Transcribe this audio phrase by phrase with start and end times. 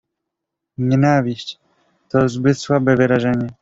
[0.77, 1.59] "Nienawiść,
[2.09, 3.47] to zbyt słabe wyrażenie."